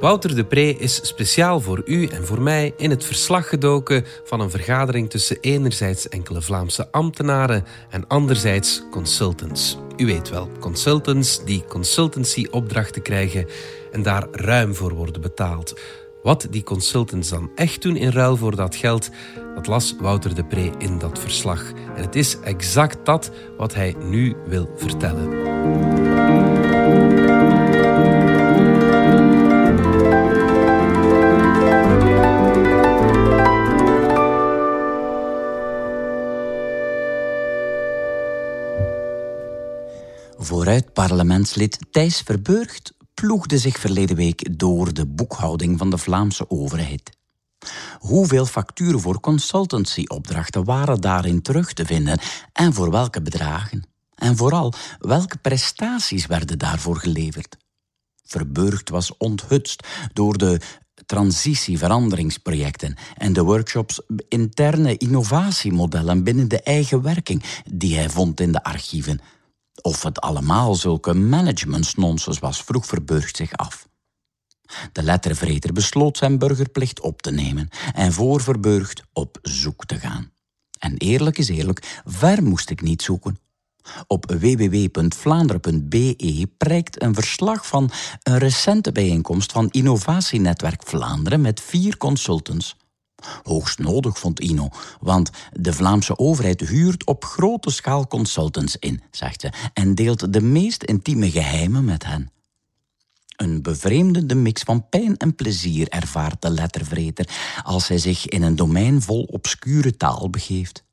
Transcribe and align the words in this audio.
Wouter 0.00 0.34
de 0.34 0.44
Pre 0.44 0.76
is 0.76 1.06
speciaal 1.06 1.60
voor 1.60 1.82
u 1.84 2.06
en 2.06 2.26
voor 2.26 2.42
mij 2.42 2.74
in 2.76 2.90
het 2.90 3.04
verslag 3.04 3.48
gedoken 3.48 4.04
van 4.24 4.40
een 4.40 4.50
vergadering 4.50 5.10
tussen 5.10 5.40
enerzijds 5.40 6.08
enkele 6.08 6.42
Vlaamse 6.42 6.90
ambtenaren 6.90 7.64
en 7.90 8.06
anderzijds 8.06 8.82
consultants. 8.90 9.78
U 9.96 10.06
weet 10.06 10.28
wel, 10.28 10.50
consultants 10.60 11.44
die 11.44 11.64
consultancy-opdrachten 11.68 13.02
krijgen 13.02 13.46
en 13.92 14.02
daar 14.02 14.26
ruim 14.30 14.74
voor 14.74 14.94
worden 14.94 15.20
betaald. 15.20 15.80
Wat 16.22 16.46
die 16.50 16.62
consultants 16.62 17.28
dan 17.28 17.50
echt 17.54 17.82
doen 17.82 17.96
in 17.96 18.10
ruil 18.10 18.36
voor 18.36 18.56
dat 18.56 18.76
geld, 18.76 19.10
dat 19.54 19.66
las 19.66 19.94
Wouter 20.00 20.34
de 20.34 20.44
Pre 20.44 20.70
in 20.78 20.98
dat 20.98 21.18
verslag. 21.18 21.72
En 21.96 22.02
het 22.02 22.14
is 22.14 22.40
exact 22.40 22.98
dat 23.04 23.30
wat 23.56 23.74
hij 23.74 23.94
nu 23.98 24.36
wil 24.46 24.70
vertellen. 24.76 26.35
Vooruit 40.46 40.92
parlementslid 40.92 41.78
Thijs 41.90 42.20
Verburgt 42.20 42.92
ploegde 43.14 43.58
zich 43.58 43.78
verleden 43.78 44.16
week 44.16 44.58
door 44.58 44.94
de 44.94 45.06
boekhouding 45.06 45.78
van 45.78 45.90
de 45.90 45.98
Vlaamse 45.98 46.50
overheid. 46.50 47.10
Hoeveel 47.98 48.46
facturen 48.46 49.00
voor 49.00 49.20
consultancyopdrachten 49.20 50.64
waren 50.64 51.00
daarin 51.00 51.42
terug 51.42 51.72
te 51.72 51.84
vinden 51.84 52.18
en 52.52 52.72
voor 52.72 52.90
welke 52.90 53.22
bedragen? 53.22 53.86
En 54.14 54.36
vooral, 54.36 54.72
welke 54.98 55.38
prestaties 55.38 56.26
werden 56.26 56.58
daarvoor 56.58 56.96
geleverd? 56.96 57.56
Verburgt 58.24 58.88
was 58.88 59.16
onthutst 59.16 59.86
door 60.12 60.38
de 60.38 60.60
transitieveranderingsprojecten 61.06 62.96
en 63.16 63.32
de 63.32 63.42
workshops 63.42 64.00
interne 64.28 64.96
innovatiemodellen 64.96 66.24
binnen 66.24 66.48
de 66.48 66.62
eigen 66.62 67.02
werking 67.02 67.42
die 67.72 67.96
hij 67.96 68.08
vond 68.08 68.40
in 68.40 68.52
de 68.52 68.62
archieven 68.62 69.20
of 69.82 70.02
het 70.02 70.20
allemaal 70.20 70.74
zulke 70.74 71.14
managementsnonsens 71.14 72.38
was, 72.38 72.62
vroeg 72.62 72.86
Verburgt 72.86 73.36
zich 73.36 73.52
af. 73.52 73.88
De 74.92 75.02
lettervreter 75.02 75.72
besloot 75.72 76.16
zijn 76.16 76.38
burgerplicht 76.38 77.00
op 77.00 77.22
te 77.22 77.30
nemen 77.30 77.68
en 77.94 78.12
voor 78.12 78.40
Verburgt 78.40 79.02
op 79.12 79.38
zoek 79.42 79.84
te 79.84 79.98
gaan. 79.98 80.30
En 80.78 80.96
eerlijk 80.96 81.38
is 81.38 81.48
eerlijk, 81.48 82.00
ver 82.04 82.42
moest 82.42 82.70
ik 82.70 82.80
niet 82.80 83.02
zoeken. 83.02 83.38
Op 84.06 84.30
www.vlaanderen.be 84.30 86.48
prijkt 86.56 87.02
een 87.02 87.14
verslag 87.14 87.66
van 87.66 87.90
een 88.22 88.38
recente 88.38 88.92
bijeenkomst 88.92 89.52
van 89.52 89.68
Innovatienetwerk 89.70 90.82
Vlaanderen 90.84 91.40
met 91.40 91.60
vier 91.60 91.96
consultants 91.96 92.76
Hoogst 93.42 93.78
nodig, 93.78 94.18
vond 94.18 94.40
Ino, 94.40 94.68
want 95.00 95.30
de 95.52 95.72
Vlaamse 95.72 96.18
overheid 96.18 96.60
huurt 96.60 97.04
op 97.04 97.24
grote 97.24 97.70
schaal 97.70 98.06
consultants 98.06 98.76
in, 98.76 99.02
zegt 99.10 99.40
ze, 99.40 99.52
en 99.72 99.94
deelt 99.94 100.32
de 100.32 100.40
meest 100.40 100.82
intieme 100.82 101.30
geheimen 101.30 101.84
met 101.84 102.04
hen. 102.04 102.30
Een 103.36 103.62
bevreemdende 103.62 104.34
mix 104.34 104.62
van 104.62 104.88
pijn 104.88 105.16
en 105.16 105.34
plezier 105.34 105.88
ervaart 105.88 106.42
de 106.42 106.50
lettervreter 106.50 107.28
als 107.62 107.88
hij 107.88 107.98
zich 107.98 108.26
in 108.26 108.42
een 108.42 108.56
domein 108.56 109.02
vol 109.02 109.22
obscure 109.22 109.96
taal 109.96 110.30
begeeft. 110.30 110.84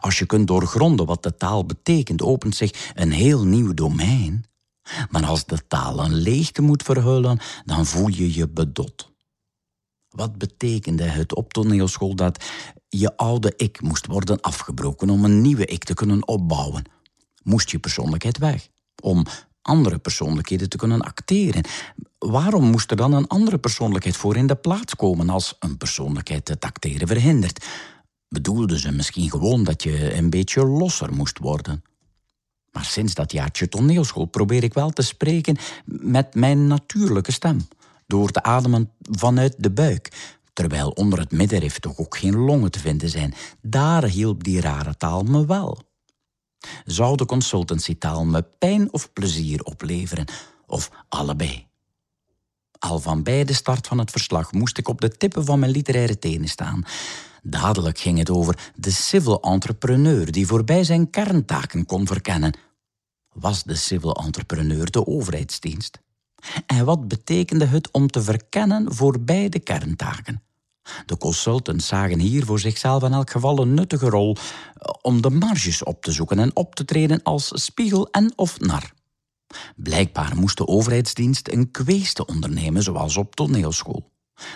Als 0.00 0.18
je 0.18 0.26
kunt 0.26 0.46
doorgronden 0.46 1.06
wat 1.06 1.22
de 1.22 1.36
taal 1.36 1.64
betekent, 1.64 2.22
opent 2.22 2.56
zich 2.56 2.92
een 2.94 3.12
heel 3.12 3.44
nieuw 3.44 3.74
domein. 3.74 4.44
Maar 5.10 5.26
als 5.26 5.46
de 5.46 5.66
taal 5.66 6.04
een 6.04 6.14
leegte 6.14 6.62
moet 6.62 6.82
verhullen, 6.82 7.38
dan 7.64 7.86
voel 7.86 8.08
je 8.08 8.34
je 8.34 8.48
bedot. 8.48 9.12
Wat 10.08 10.38
betekende 10.38 11.02
het 11.02 11.34
op 11.34 11.52
toneelschool 11.52 12.14
dat 12.14 12.44
je 12.88 13.16
oude 13.16 13.52
ik 13.56 13.80
moest 13.80 14.06
worden 14.06 14.40
afgebroken 14.40 15.10
om 15.10 15.24
een 15.24 15.40
nieuwe 15.40 15.64
ik 15.64 15.84
te 15.84 15.94
kunnen 15.94 16.28
opbouwen? 16.28 16.84
Moest 17.42 17.70
je 17.70 17.78
persoonlijkheid 17.78 18.38
weg 18.38 18.68
om 19.02 19.24
andere 19.62 19.98
persoonlijkheden 19.98 20.68
te 20.68 20.76
kunnen 20.76 21.00
acteren? 21.00 21.64
Waarom 22.18 22.64
moest 22.64 22.90
er 22.90 22.96
dan 22.96 23.12
een 23.12 23.26
andere 23.26 23.58
persoonlijkheid 23.58 24.16
voor 24.16 24.36
in 24.36 24.46
de 24.46 24.56
plaats 24.56 24.94
komen 24.94 25.28
als 25.28 25.56
een 25.58 25.76
persoonlijkheid 25.76 26.48
het 26.48 26.64
acteren 26.64 27.06
verhindert? 27.06 27.66
Bedoelden 28.28 28.78
ze 28.78 28.92
misschien 28.92 29.30
gewoon 29.30 29.64
dat 29.64 29.82
je 29.82 30.14
een 30.14 30.30
beetje 30.30 30.66
losser 30.66 31.12
moest 31.12 31.38
worden? 31.38 31.82
Maar 32.70 32.84
sinds 32.84 33.14
dat 33.14 33.32
jaartje 33.32 33.68
toneelschool 33.68 34.24
probeer 34.24 34.62
ik 34.62 34.74
wel 34.74 34.90
te 34.90 35.02
spreken 35.02 35.56
met 35.84 36.34
mijn 36.34 36.66
natuurlijke 36.66 37.32
stem 37.32 37.68
door 38.08 38.30
te 38.30 38.42
ademen 38.42 38.92
vanuit 39.00 39.54
de 39.58 39.70
buik. 39.70 40.36
Terwijl 40.52 40.90
onder 40.90 41.18
het 41.18 41.32
middenrif 41.32 41.78
toch 41.78 41.98
ook 41.98 42.16
geen 42.16 42.36
longen 42.36 42.70
te 42.70 42.78
vinden 42.78 43.08
zijn. 43.08 43.34
Daar 43.62 44.04
hielp 44.04 44.44
die 44.44 44.60
rare 44.60 44.96
taal 44.96 45.22
me 45.22 45.46
wel. 45.46 45.82
Zou 46.84 47.16
de 47.16 47.26
consultancytaal 47.26 48.24
me 48.24 48.42
pijn 48.42 48.92
of 48.92 49.12
plezier 49.12 49.62
opleveren? 49.62 50.24
Of 50.66 50.90
allebei? 51.08 51.66
Al 52.78 52.98
van 52.98 53.22
bij 53.22 53.44
de 53.44 53.52
start 53.52 53.86
van 53.86 53.98
het 53.98 54.10
verslag 54.10 54.52
moest 54.52 54.78
ik 54.78 54.88
op 54.88 55.00
de 55.00 55.08
tippen 55.08 55.44
van 55.44 55.58
mijn 55.58 55.72
literaire 55.72 56.18
tenen 56.18 56.48
staan. 56.48 56.84
Dadelijk 57.42 57.98
ging 57.98 58.18
het 58.18 58.30
over 58.30 58.72
de 58.74 58.90
civil 58.90 59.40
entrepreneur 59.40 60.32
die 60.32 60.46
voorbij 60.46 60.84
zijn 60.84 61.10
kerntaken 61.10 61.86
kon 61.86 62.06
verkennen. 62.06 62.58
Was 63.32 63.64
de 63.64 63.74
civil 63.74 64.14
entrepreneur 64.14 64.90
de 64.90 65.06
overheidsdienst? 65.06 65.98
En 66.66 66.84
wat 66.84 67.08
betekende 67.08 67.64
het 67.64 67.90
om 67.90 68.08
te 68.08 68.22
verkennen 68.22 68.94
voor 68.94 69.20
beide 69.20 69.58
kerntaken? 69.58 70.42
De 71.06 71.16
consultants 71.16 71.86
zagen 71.86 72.18
hier 72.18 72.44
voor 72.44 72.58
zichzelf 72.58 73.02
in 73.02 73.12
elk 73.12 73.30
geval 73.30 73.58
een 73.58 73.74
nuttige 73.74 74.08
rol 74.08 74.36
eh, 74.36 74.92
om 75.02 75.22
de 75.22 75.30
marges 75.30 75.82
op 75.82 76.02
te 76.02 76.12
zoeken 76.12 76.38
en 76.38 76.56
op 76.56 76.74
te 76.74 76.84
treden 76.84 77.22
als 77.22 77.50
spiegel 77.64 78.10
en 78.10 78.32
of 78.36 78.60
nar. 78.60 78.92
Blijkbaar 79.76 80.36
moest 80.36 80.56
de 80.56 80.66
overheidsdienst 80.66 81.48
een 81.48 81.70
kweeste 81.70 82.26
ondernemen, 82.26 82.82
zoals 82.82 83.16
op 83.16 83.34
toneelschool. 83.34 84.10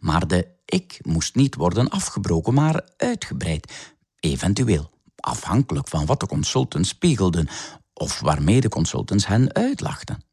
Maar 0.00 0.26
de 0.26 0.54
ik 0.64 0.98
moest 1.02 1.34
niet 1.34 1.54
worden 1.54 1.88
afgebroken, 1.88 2.54
maar 2.54 2.88
uitgebreid, 2.96 3.92
eventueel, 4.20 4.90
afhankelijk 5.16 5.88
van 5.88 6.06
wat 6.06 6.20
de 6.20 6.26
consultants 6.26 6.88
spiegelden 6.88 7.48
of 7.92 8.20
waarmee 8.20 8.60
de 8.60 8.68
consultants 8.68 9.26
hen 9.26 9.54
uitlachten. 9.54 10.24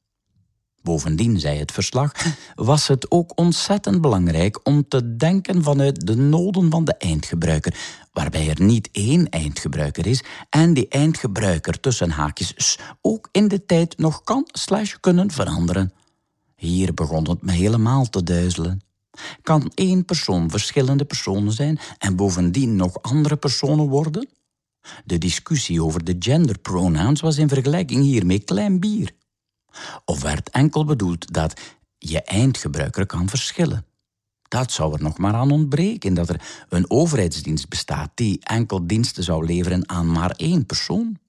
Bovendien, 0.83 1.39
zei 1.39 1.59
het 1.59 1.71
verslag, 1.71 2.11
was 2.55 2.87
het 2.87 3.11
ook 3.11 3.31
ontzettend 3.39 4.01
belangrijk 4.01 4.59
om 4.63 4.87
te 4.87 5.15
denken 5.15 5.63
vanuit 5.63 6.07
de 6.07 6.15
noden 6.15 6.69
van 6.69 6.85
de 6.85 6.97
eindgebruiker, 6.97 7.75
waarbij 8.13 8.49
er 8.49 8.61
niet 8.61 8.89
één 8.91 9.29
eindgebruiker 9.29 10.07
is 10.07 10.23
en 10.49 10.73
die 10.73 10.87
eindgebruiker 10.87 11.79
tussen 11.79 12.09
haakjes 12.09 12.79
ook 13.01 13.29
in 13.31 13.47
de 13.47 13.65
tijd 13.65 13.97
nog 13.97 14.23
kan 14.23 14.47
slash 14.51 14.95
kunnen 14.99 15.31
veranderen. 15.31 15.93
Hier 16.55 16.93
begon 16.93 17.29
het 17.29 17.41
me 17.41 17.51
helemaal 17.51 18.09
te 18.09 18.23
duizelen. 18.23 18.81
Kan 19.41 19.71
één 19.75 20.05
persoon 20.05 20.49
verschillende 20.49 21.05
personen 21.05 21.51
zijn 21.51 21.79
en 21.97 22.15
bovendien 22.15 22.75
nog 22.75 23.01
andere 23.01 23.35
personen 23.35 23.87
worden? 23.87 24.29
De 25.05 25.17
discussie 25.17 25.83
over 25.83 26.03
de 26.03 26.15
genderpronouns 26.19 27.21
was 27.21 27.37
in 27.37 27.49
vergelijking 27.49 28.03
hiermee 28.03 28.39
klein 28.39 28.79
bier. 28.79 29.11
Of 30.05 30.21
werd 30.21 30.49
enkel 30.49 30.85
bedoeld 30.85 31.33
dat 31.33 31.59
je 31.97 32.21
eindgebruiker 32.21 33.05
kan 33.05 33.29
verschillen? 33.29 33.85
Dat 34.47 34.71
zou 34.71 34.93
er 34.93 35.01
nog 35.01 35.17
maar 35.17 35.33
aan 35.33 35.51
ontbreken, 35.51 36.13
dat 36.13 36.29
er 36.29 36.65
een 36.69 36.89
overheidsdienst 36.89 37.69
bestaat 37.69 38.11
die 38.13 38.39
enkel 38.43 38.87
diensten 38.87 39.23
zou 39.23 39.45
leveren 39.45 39.89
aan 39.89 40.11
maar 40.11 40.31
één 40.31 40.65
persoon. 40.65 41.19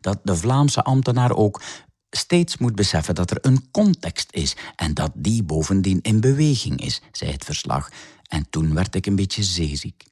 Dat 0.00 0.20
de 0.22 0.36
Vlaamse 0.36 0.82
ambtenaar 0.82 1.36
ook 1.36 1.62
steeds 2.10 2.56
moet 2.56 2.74
beseffen 2.74 3.14
dat 3.14 3.30
er 3.30 3.38
een 3.40 3.70
context 3.70 4.32
is 4.32 4.56
en 4.76 4.94
dat 4.94 5.10
die 5.14 5.42
bovendien 5.42 6.00
in 6.02 6.20
beweging 6.20 6.80
is, 6.80 7.02
zei 7.12 7.30
het 7.30 7.44
verslag. 7.44 7.90
En 8.22 8.46
toen 8.50 8.74
werd 8.74 8.94
ik 8.94 9.06
een 9.06 9.16
beetje 9.16 9.42
zeeziek. 9.42 10.04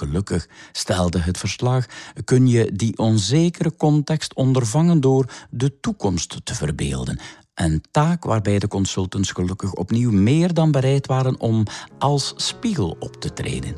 Gelukkig, 0.00 0.48
stelde 0.72 1.18
het 1.18 1.38
verslag, 1.38 1.86
kun 2.24 2.48
je 2.48 2.72
die 2.72 2.98
onzekere 2.98 3.76
context 3.76 4.34
ondervangen 4.34 5.00
door 5.00 5.32
de 5.50 5.80
toekomst 5.80 6.40
te 6.44 6.54
verbeelden. 6.54 7.18
Een 7.54 7.82
taak 7.90 8.24
waarbij 8.24 8.58
de 8.58 8.68
consultants 8.68 9.30
gelukkig 9.30 9.72
opnieuw 9.72 10.10
meer 10.10 10.54
dan 10.54 10.70
bereid 10.70 11.06
waren 11.06 11.40
om 11.40 11.66
als 11.98 12.32
spiegel 12.36 12.96
op 12.98 13.16
te 13.16 13.32
treden. 13.32 13.76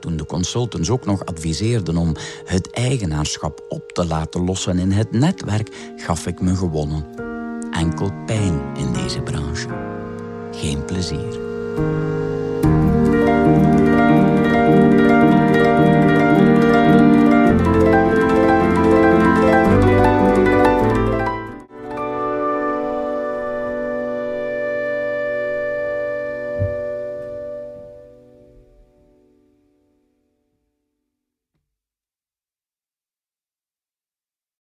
Toen 0.00 0.16
de 0.16 0.26
consultants 0.26 0.90
ook 0.90 1.06
nog 1.06 1.24
adviseerden 1.24 1.96
om 1.96 2.14
het 2.44 2.70
eigenaarschap 2.70 3.64
op 3.68 3.92
te 3.92 4.06
laten 4.06 4.44
lossen 4.44 4.78
in 4.78 4.90
het 4.90 5.10
netwerk, 5.10 5.92
gaf 5.96 6.26
ik 6.26 6.40
me 6.40 6.56
gewonnen. 6.56 7.06
Enkel 7.70 8.10
pijn 8.26 8.60
in 8.76 8.92
deze 8.92 9.20
branche. 9.20 9.68
Geen 10.52 10.84
plezier. 10.84 11.50